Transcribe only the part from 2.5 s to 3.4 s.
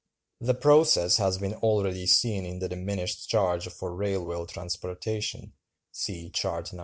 the diminished